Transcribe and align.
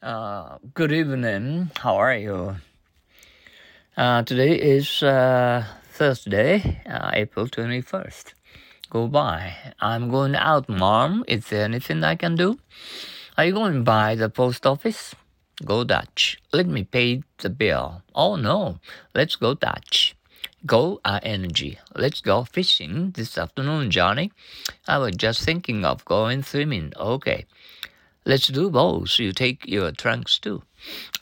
Uh, 0.00 0.58
good 0.74 0.92
evening. 0.92 1.72
How 1.74 1.96
are 1.96 2.14
you? 2.14 2.54
Uh, 3.96 4.22
today 4.22 4.54
is 4.54 5.02
uh, 5.02 5.64
Thursday, 5.90 6.80
uh, 6.86 7.10
April 7.14 7.48
21st. 7.48 8.32
Go 8.90 9.08
by. 9.08 9.54
I'm 9.80 10.08
going 10.08 10.36
out, 10.36 10.68
Mom. 10.68 11.24
Is 11.26 11.48
there 11.48 11.64
anything 11.64 12.04
I 12.04 12.14
can 12.14 12.36
do? 12.36 12.60
Are 13.36 13.46
you 13.46 13.52
going 13.52 13.82
by 13.82 14.14
the 14.14 14.30
post 14.30 14.66
office? 14.66 15.16
Go 15.64 15.82
Dutch. 15.82 16.40
Let 16.52 16.68
me 16.68 16.84
pay 16.84 17.24
the 17.38 17.50
bill. 17.50 18.02
Oh 18.14 18.36
no. 18.36 18.78
Let's 19.16 19.34
go 19.34 19.54
Dutch. 19.54 20.14
Go 20.64 21.00
ING. 21.04 21.76
Let's 21.96 22.20
go 22.20 22.44
fishing 22.44 23.10
this 23.16 23.36
afternoon, 23.36 23.90
Johnny. 23.90 24.30
I 24.86 24.98
was 24.98 25.16
just 25.16 25.42
thinking 25.42 25.84
of 25.84 26.04
going 26.04 26.44
swimming. 26.44 26.92
Okay. 26.96 27.46
Let's 28.28 28.48
do 28.48 28.68
both. 28.68 29.18
You 29.18 29.32
take 29.32 29.66
your 29.66 29.90
trunks 29.90 30.38
too. 30.38 30.62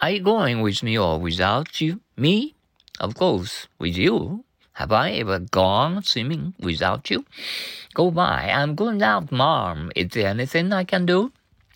Are 0.01 0.11
you 0.11 0.21
going 0.25 0.61
with 0.61 0.83
me 0.83 0.99
or 0.99 1.21
without 1.21 1.81
you? 1.81 2.01
Me? 2.17 2.57
Of 2.99 3.15
course, 3.15 3.69
with 3.79 3.97
you. 3.97 4.43
Have 4.73 4.91
I 4.91 5.13
ever 5.13 5.39
gone 5.39 6.03
swimming 6.03 6.55
without 6.59 7.09
you? 7.09 7.25
Go 7.95 8.11
by. 8.11 8.51
I'm 8.51 8.75
going 8.75 9.03
out, 9.03 9.31
Mom. 9.31 9.93
Is 9.95 10.09
there 10.11 10.27
anything 10.27 10.73
I 10.73 10.83
can 10.83 11.07
do? 11.07 11.31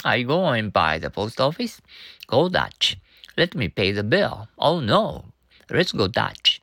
Are 0.04 0.16
you 0.16 0.26
going 0.26 0.70
by 0.70 0.98
the 0.98 1.10
post 1.10 1.40
office? 1.40 1.80
Go 2.26 2.48
Dutch. 2.48 2.98
Let 3.36 3.54
me 3.54 3.68
pay 3.68 3.92
the 3.92 4.02
bill. 4.02 4.48
Oh 4.58 4.80
no. 4.80 5.26
Let's 5.70 5.92
go 5.92 6.08
Dutch. 6.08 6.60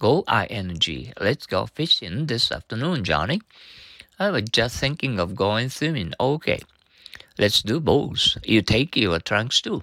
Go 0.00 0.24
ING. 0.26 1.12
Let's 1.20 1.46
go 1.46 1.66
fishing 1.66 2.26
this 2.26 2.50
afternoon, 2.50 3.04
Johnny. 3.04 3.40
I 4.18 4.30
was 4.30 4.50
just 4.50 4.80
thinking 4.80 5.20
of 5.20 5.36
going 5.36 5.68
swimming. 5.68 6.14
Okay. 6.18 6.58
Let's 7.38 7.62
do 7.62 7.80
both. 7.80 8.36
You 8.44 8.62
take 8.62 8.96
your 8.96 9.18
trunks 9.18 9.60
too. 9.60 9.82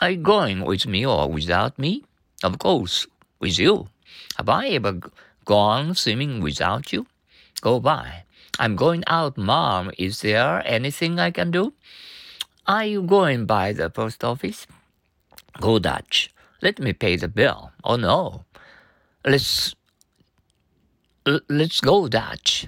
Are 0.00 0.10
you 0.10 0.18
going 0.18 0.64
with 0.64 0.86
me 0.86 1.04
or 1.04 1.28
without 1.28 1.78
me? 1.78 2.04
Of 2.42 2.58
course, 2.58 3.06
with 3.40 3.58
you. 3.58 3.88
Have 4.36 4.48
I 4.48 4.68
ever 4.68 5.00
gone 5.44 5.94
swimming 5.94 6.40
without 6.40 6.92
you? 6.92 7.06
Go 7.60 7.80
by. 7.80 8.24
I'm 8.58 8.76
going 8.76 9.02
out, 9.06 9.36
Mom. 9.36 9.90
Is 9.98 10.20
there 10.20 10.62
anything 10.64 11.18
I 11.18 11.30
can 11.30 11.50
do? 11.50 11.72
Are 12.66 12.84
you 12.84 13.02
going 13.02 13.46
by 13.46 13.72
the 13.72 13.90
post 13.90 14.22
office? 14.24 14.66
Go 15.60 15.78
Dutch. 15.78 16.30
Let 16.62 16.78
me 16.78 16.92
pay 16.92 17.16
the 17.16 17.28
bill. 17.28 17.72
Oh 17.82 17.96
no. 17.96 18.44
Let's 19.24 19.74
let's 21.48 21.80
go 21.80 22.08
Dutch. 22.08 22.66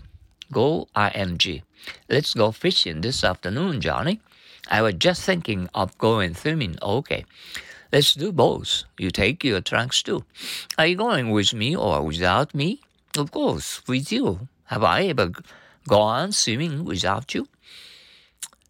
Go 0.52 0.88
ING. 0.96 1.62
Let's 2.08 2.34
go 2.34 2.52
fishing 2.52 3.00
this 3.00 3.24
afternoon, 3.24 3.80
Johnny. 3.80 4.20
I 4.68 4.82
was 4.82 4.94
just 4.94 5.22
thinking 5.22 5.68
of 5.74 5.96
going 5.98 6.34
swimming. 6.34 6.76
Okay. 6.82 7.24
Let's 7.92 8.14
do 8.14 8.32
both. 8.32 8.84
You 8.98 9.10
take 9.10 9.44
your 9.44 9.60
trunks 9.60 10.02
too. 10.02 10.24
Are 10.76 10.86
you 10.86 10.96
going 10.96 11.30
with 11.30 11.54
me 11.54 11.76
or 11.76 12.02
without 12.02 12.54
me? 12.54 12.80
Of 13.16 13.30
course, 13.30 13.82
with 13.86 14.10
you. 14.10 14.48
Have 14.64 14.82
I 14.82 15.04
ever 15.04 15.30
gone 15.88 16.32
swimming 16.32 16.84
without 16.84 17.32
you? 17.32 17.48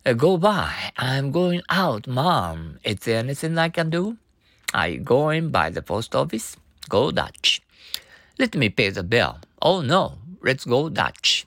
Uh, 0.05 0.13
go 0.13 0.37
by. 0.37 0.93
I'm 0.97 1.33
going 1.33 1.63
out, 1.71 2.07
Mom. 2.07 2.79
Is 2.85 3.01
there 3.01 3.19
anything 3.19 3.59
I 3.59 3.71
can 3.71 3.91
do? 3.91 4.19
Are 4.75 4.89
you 4.89 5.01
going 5.01 5.51
by 5.51 5.71
the 5.71 5.83
post 5.83 6.15
office? 6.15 6.57
Go 6.89 7.11
Dutch. 7.11 7.63
Let 8.39 8.55
me 8.55 8.69
pay 8.69 8.91
the 8.91 9.03
bill. 9.03 9.39
Oh 9.63 9.81
no, 9.81 10.19
let's 10.43 10.65
go 10.65 10.91
Dutch. 10.91 11.47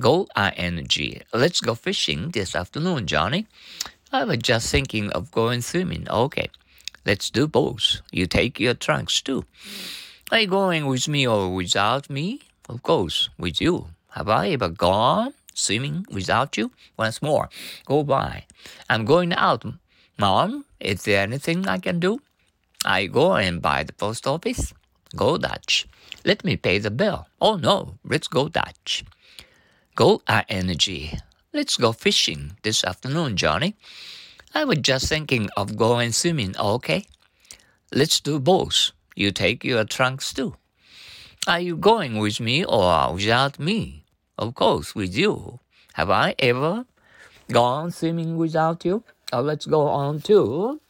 Go 0.00 0.26
ING. 0.36 1.22
Let's 1.32 1.60
go 1.60 1.76
fishing 1.76 2.30
this 2.30 2.56
afternoon, 2.56 3.06
Johnny. 3.06 3.46
I 4.10 4.24
was 4.24 4.38
just 4.38 4.68
thinking 4.68 5.10
of 5.10 5.30
going 5.30 5.60
swimming. 5.60 6.08
Okay, 6.10 6.50
let's 7.06 7.30
do 7.30 7.46
both. 7.46 8.00
You 8.10 8.26
take 8.26 8.58
your 8.58 8.74
trunks 8.74 9.20
too. 9.20 9.44
Are 10.32 10.40
you 10.40 10.48
going 10.48 10.86
with 10.86 11.06
me 11.06 11.28
or 11.28 11.54
without 11.54 12.10
me? 12.10 12.40
Of 12.68 12.82
course, 12.82 13.28
with 13.38 13.60
you. 13.60 13.86
Have 14.10 14.28
I 14.28 14.48
ever 14.50 14.68
gone 14.68 15.32
swimming 15.54 16.06
without 16.10 16.56
you? 16.56 16.72
Once 16.96 17.22
more, 17.22 17.48
oh, 17.52 18.02
go 18.02 18.02
by. 18.02 18.46
I'm 18.90 19.04
going 19.04 19.32
out. 19.32 19.64
Mom, 20.18 20.64
is 20.80 21.04
there 21.04 21.22
anything 21.22 21.68
I 21.68 21.78
can 21.78 22.00
do? 22.00 22.20
I 22.84 23.06
go 23.06 23.36
and 23.36 23.62
buy 23.62 23.84
the 23.84 23.92
post 23.92 24.26
office? 24.26 24.74
Go 25.14 25.38
Dutch. 25.38 25.86
Let 26.24 26.44
me 26.44 26.56
pay 26.56 26.78
the 26.78 26.90
bill. 26.90 27.28
Oh 27.40 27.54
no, 27.54 27.98
let's 28.04 28.26
go 28.26 28.48
Dutch. 28.48 29.04
Go 29.96 30.22
ING. 30.28 31.20
Let's 31.52 31.76
go 31.76 31.92
fishing 31.92 32.56
this 32.64 32.82
afternoon, 32.82 33.36
Johnny. 33.36 33.76
I 34.52 34.64
was 34.64 34.78
just 34.78 35.08
thinking 35.08 35.48
of 35.56 35.76
going 35.76 36.10
swimming, 36.10 36.56
okay? 36.58 37.06
Let's 37.92 38.18
do 38.18 38.40
both. 38.40 38.90
You 39.14 39.30
take 39.30 39.62
your 39.62 39.84
trunks 39.84 40.32
too. 40.32 40.56
Are 41.46 41.60
you 41.60 41.76
going 41.76 42.18
with 42.18 42.40
me 42.40 42.64
or 42.64 43.14
without 43.14 43.60
me? 43.60 44.04
Of 44.36 44.54
course, 44.54 44.96
with 44.96 45.16
you. 45.16 45.60
Have 45.92 46.10
I 46.10 46.34
ever 46.40 46.86
gone 47.52 47.92
swimming 47.92 48.36
without 48.36 48.84
you? 48.84 49.04
Uh, 49.32 49.42
let's 49.42 49.66
go 49.66 49.86
on 49.86 50.20
to 50.22 50.80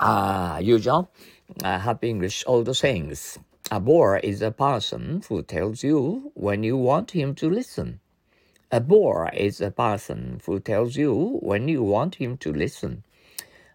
uh, 0.00 0.58
usual 0.62 1.10
uh, 1.62 1.78
happy 1.78 2.08
English 2.08 2.44
all 2.46 2.62
the 2.62 2.74
things. 2.74 3.38
A 3.72 3.80
bore 3.80 4.18
is 4.18 4.42
a 4.42 4.50
person 4.50 5.22
who 5.30 5.42
tells 5.42 5.82
you 5.82 6.30
when 6.34 6.62
you 6.62 6.76
want 6.76 7.12
him 7.12 7.34
to 7.36 7.48
listen. 7.48 8.00
A 8.70 8.80
bore 8.80 9.30
is 9.32 9.62
a 9.62 9.70
person 9.70 10.42
who 10.44 10.60
tells 10.60 10.94
you 10.94 11.38
when 11.40 11.68
you 11.68 11.82
want 11.82 12.16
him 12.16 12.36
to 12.36 12.52
listen. 12.52 13.02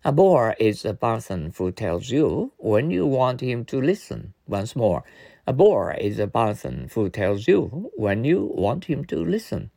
A 0.05 0.11
bore 0.11 0.55
is 0.59 0.85
a 0.85 0.93
person 0.93 1.51
who 1.57 1.71
tells 1.71 2.11
you 2.11 2.51
when 2.57 2.91
you 2.91 3.07
want 3.07 3.41
him 3.41 3.65
to 3.65 3.81
listen. 3.81 4.35
Once 4.47 4.75
more, 4.75 5.03
a 5.47 5.53
bore 5.53 5.95
is 5.95 6.19
a 6.19 6.27
person 6.27 6.91
who 6.93 7.09
tells 7.09 7.47
you 7.47 7.91
when 7.95 8.23
you 8.23 8.51
want 8.53 8.85
him 8.85 9.03
to 9.05 9.25
listen. 9.25 9.71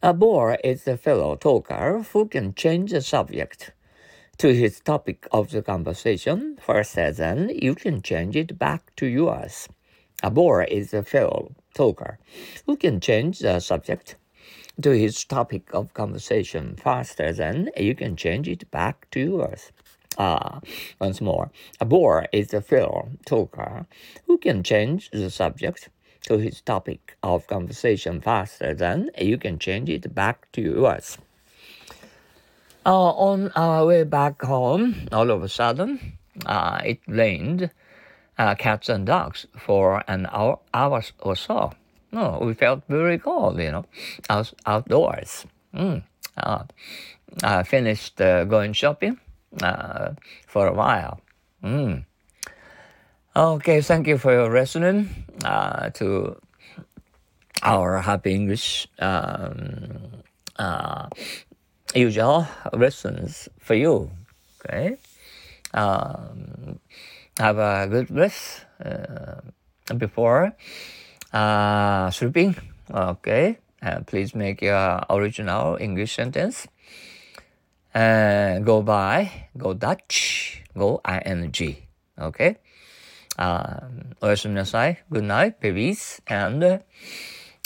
A 0.00 0.14
bore 0.14 0.58
is 0.62 0.86
a 0.86 0.96
fellow 0.96 1.34
talker 1.34 2.06
who 2.12 2.28
can 2.28 2.54
change 2.54 2.92
the 2.92 3.00
subject 3.00 3.72
to 4.38 4.54
his 4.54 4.80
topic 4.80 5.28
of 5.32 5.50
the 5.50 5.62
conversation, 5.62 6.58
first 6.60 6.98
and 6.98 7.16
then 7.16 7.50
you 7.50 7.74
can 7.74 8.02
change 8.02 8.36
it 8.36 8.58
back 8.58 8.94
to 8.96 9.06
yours. 9.06 9.68
A 10.22 10.30
bore 10.30 10.64
is 10.64 10.92
a 10.92 11.02
fellow 11.02 11.52
talker 11.74 12.18
who 12.66 12.76
can 12.76 13.00
change 13.00 13.38
the 13.38 13.60
subject 13.60 14.16
to 14.82 14.90
his 14.90 15.24
topic 15.24 15.72
of 15.72 15.94
conversation 15.94 16.76
faster 16.76 17.32
than 17.32 17.70
you 17.76 17.94
can 17.94 18.16
change 18.16 18.48
it 18.48 18.70
back 18.70 19.08
to 19.10 19.20
yours. 19.20 19.70
Ah, 20.18 20.60
once 21.00 21.20
more, 21.20 21.50
a 21.80 21.84
bore 21.84 22.26
is 22.32 22.54
a 22.54 22.60
fellow 22.60 23.10
talker 23.26 23.86
who 24.26 24.38
can 24.38 24.62
change 24.62 25.10
the 25.10 25.30
subject 25.30 25.88
to 26.22 26.38
his 26.38 26.60
topic 26.60 27.16
of 27.22 27.46
conversation 27.46 28.20
faster 28.20 28.74
than 28.74 29.10
you 29.18 29.38
can 29.38 29.58
change 29.58 29.88
it 29.88 30.14
back 30.14 30.50
to 30.52 30.60
yours. 30.60 31.18
Uh, 32.86 33.12
on 33.12 33.50
our 33.56 33.86
way 33.86 34.04
back 34.04 34.42
home, 34.42 35.08
all 35.10 35.30
of 35.30 35.42
a 35.42 35.48
sudden, 35.48 36.18
uh, 36.44 36.80
it 36.84 37.00
rained 37.06 37.70
uh, 38.36 38.54
cats 38.56 38.90
and 38.90 39.06
dogs 39.06 39.46
for 39.56 40.04
an 40.06 40.28
hour, 40.30 40.58
hour 40.74 41.02
or 41.20 41.34
so. 41.34 41.72
No, 42.12 42.38
we 42.42 42.52
felt 42.52 42.82
very 42.86 43.18
cold, 43.18 43.58
you 43.58 43.72
know, 43.72 43.86
out, 44.28 44.52
outdoors. 44.66 45.46
Mm. 45.74 46.02
Uh, 46.36 46.64
I 47.42 47.62
finished 47.62 48.20
uh, 48.20 48.44
going 48.44 48.74
shopping 48.74 49.18
uh, 49.62 50.12
for 50.46 50.66
a 50.66 50.74
while. 50.74 51.20
Mm. 51.62 52.04
Okay, 53.34 53.80
thank 53.80 54.06
you 54.06 54.18
for 54.18 54.32
your 54.32 54.52
listening 54.52 55.08
to 55.40 56.36
our 57.62 57.98
Happy 58.02 58.34
English 58.34 58.86
um, 58.98 60.22
usual 61.94 62.46
lessons 62.72 63.48
for 63.58 63.74
you. 63.74 64.10
Okay, 64.60 64.96
um, 65.72 66.78
have 67.38 67.58
a 67.58 67.86
good 67.88 68.10
rest 68.10 68.66
uh, 68.84 69.40
before 69.96 70.52
uh, 71.32 72.10
sleeping. 72.10 72.56
Okay, 72.90 73.58
uh, 73.82 74.00
please 74.06 74.34
make 74.34 74.62
your 74.62 75.02
original 75.10 75.76
English 75.80 76.14
sentence. 76.14 76.66
Uh, 77.94 78.58
go 78.58 78.82
by, 78.82 79.48
go 79.56 79.72
Dutch, 79.72 80.62
go 80.76 81.00
ing. 81.06 81.52
Okay. 82.18 82.56
Um, 83.38 84.14
oyasunasai. 84.22 84.98
Good 85.10 85.24
night, 85.24 85.58
babies, 85.60 86.20
and 86.26 86.80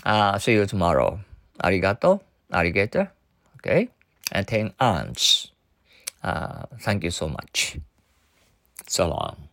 uh, 0.04 0.38
see 0.38 0.52
you 0.52 0.64
tomorrow. 0.64 1.20
Arigato. 1.62 2.20
Arigator. 2.52 3.10
Okay 3.56 3.90
and 4.32 4.46
10 4.46 4.72
ants. 4.80 5.50
Uh, 6.22 6.64
thank 6.80 7.04
you 7.04 7.10
so 7.10 7.28
much. 7.28 7.78
So 8.86 9.08
long. 9.08 9.48